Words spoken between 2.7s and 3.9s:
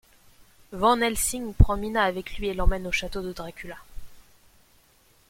au château de Dracula.